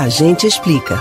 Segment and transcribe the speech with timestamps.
[0.00, 0.98] A gente explica.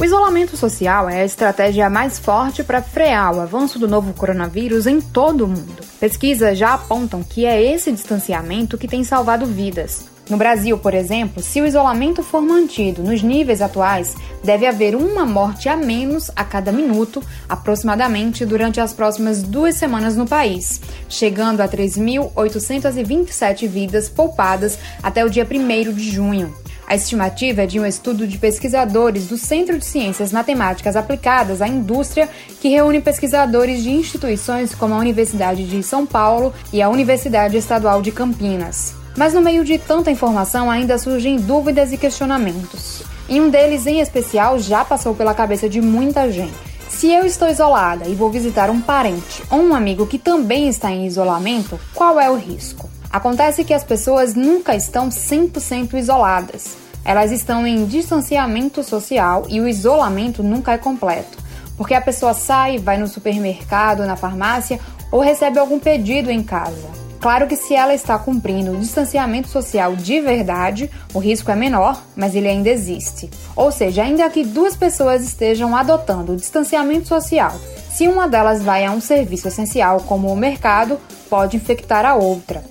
[0.00, 4.86] O isolamento social é a estratégia mais forte para frear o avanço do novo coronavírus
[4.86, 5.82] em todo o mundo.
[6.00, 10.06] Pesquisas já apontam que é esse distanciamento que tem salvado vidas.
[10.32, 15.26] No Brasil, por exemplo, se o isolamento for mantido nos níveis atuais, deve haver uma
[15.26, 21.60] morte a menos a cada minuto, aproximadamente, durante as próximas duas semanas no país, chegando
[21.60, 26.56] a 3.827 vidas poupadas até o dia 1 de junho.
[26.86, 31.68] A estimativa é de um estudo de pesquisadores do Centro de Ciências Matemáticas Aplicadas à
[31.68, 32.26] Indústria,
[32.58, 38.00] que reúne pesquisadores de instituições como a Universidade de São Paulo e a Universidade Estadual
[38.00, 39.01] de Campinas.
[39.16, 43.02] Mas no meio de tanta informação ainda surgem dúvidas e questionamentos.
[43.28, 46.72] E um deles em especial já passou pela cabeça de muita gente.
[46.88, 50.90] Se eu estou isolada e vou visitar um parente ou um amigo que também está
[50.90, 52.88] em isolamento, qual é o risco?
[53.10, 56.76] Acontece que as pessoas nunca estão 100% isoladas.
[57.04, 61.38] Elas estão em distanciamento social e o isolamento nunca é completo,
[61.76, 64.78] porque a pessoa sai, vai no supermercado, na farmácia
[65.10, 67.01] ou recebe algum pedido em casa.
[67.22, 72.02] Claro que se ela está cumprindo o distanciamento social de verdade, o risco é menor,
[72.16, 73.30] mas ele ainda existe.
[73.54, 77.52] Ou seja, ainda que duas pessoas estejam adotando o distanciamento social,
[77.92, 80.98] se uma delas vai a um serviço essencial, como o mercado,
[81.30, 82.64] pode infectar a outra.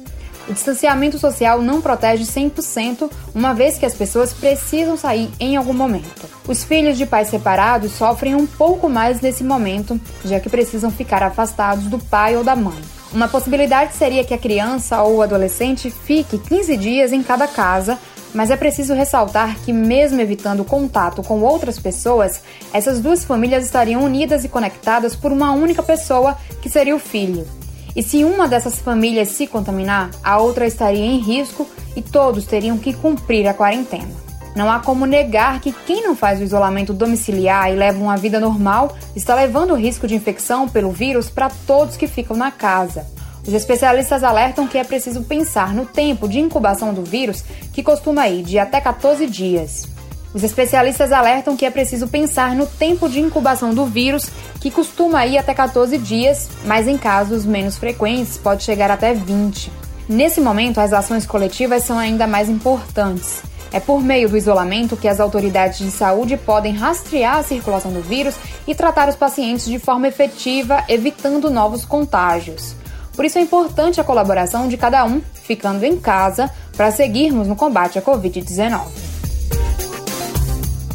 [0.49, 5.72] O distanciamento social não protege 100%, uma vez que as pessoas precisam sair em algum
[5.72, 6.29] momento.
[6.45, 11.23] Os filhos de pais separados sofrem um pouco mais nesse momento, já que precisam ficar
[11.23, 13.00] afastados do pai ou da mãe.
[13.13, 17.99] Uma possibilidade seria que a criança ou o adolescente fique 15 dias em cada casa,
[18.33, 24.05] mas é preciso ressaltar que, mesmo evitando contato com outras pessoas, essas duas famílias estariam
[24.05, 27.45] unidas e conectadas por uma única pessoa, que seria o filho.
[27.93, 32.77] E se uma dessas famílias se contaminar, a outra estaria em risco e todos teriam
[32.77, 34.30] que cumprir a quarentena.
[34.55, 38.39] Não há como negar que quem não faz o isolamento domiciliar e leva uma vida
[38.39, 43.06] normal está levando o risco de infecção pelo vírus para todos que ficam na casa.
[43.47, 48.28] Os especialistas alertam que é preciso pensar no tempo de incubação do vírus, que costuma
[48.28, 49.88] ir de até 14 dias.
[50.34, 54.29] Os especialistas alertam que é preciso pensar no tempo de incubação do vírus,
[54.59, 59.72] que costuma ir até 14 dias, mas em casos menos frequentes pode chegar até 20.
[60.07, 63.41] Nesse momento, as ações coletivas são ainda mais importantes.
[63.71, 68.01] É por meio do isolamento que as autoridades de saúde podem rastrear a circulação do
[68.01, 68.35] vírus
[68.67, 72.75] e tratar os pacientes de forma efetiva, evitando novos contágios.
[73.15, 77.55] Por isso é importante a colaboração de cada um, ficando em casa, para seguirmos no
[77.55, 78.81] combate à Covid-19.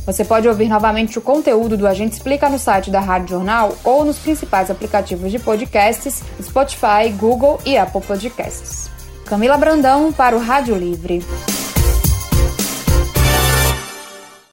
[0.05, 4.05] Você pode ouvir novamente o conteúdo do Agente Explica no site da Rádio Jornal ou
[4.05, 8.89] nos principais aplicativos de podcasts, Spotify, Google e Apple Podcasts.
[9.25, 11.25] Camila Brandão para o Rádio Livre.